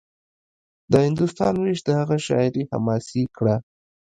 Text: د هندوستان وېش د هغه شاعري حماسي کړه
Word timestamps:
د 0.91 0.93
هندوستان 1.05 1.53
وېش 1.59 1.79
د 1.83 1.89
هغه 1.99 2.17
شاعري 2.27 2.63
حماسي 2.71 3.23
کړه 3.35 3.55